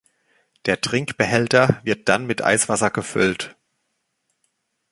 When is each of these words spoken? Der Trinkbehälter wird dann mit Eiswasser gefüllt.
Der 0.65 0.81
Trinkbehälter 0.81 1.79
wird 1.83 2.09
dann 2.09 2.25
mit 2.25 2.43
Eiswasser 2.43 2.89
gefüllt. 2.89 3.55